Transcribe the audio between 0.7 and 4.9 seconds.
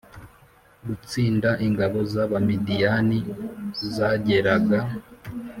Gutsinda ingabo z abamidiyani zageraga